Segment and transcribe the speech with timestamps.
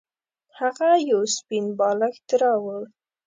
[0.59, 2.81] هغه یو سپین بالښت راوړ.